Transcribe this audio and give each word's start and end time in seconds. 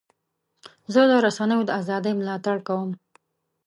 زه 0.93 1.01
د 1.09 1.11
رسنیو 1.25 1.61
د 1.67 1.69
ازادۍ 1.81 2.13
ملاتړ 2.19 2.57
کوم. 2.67 2.89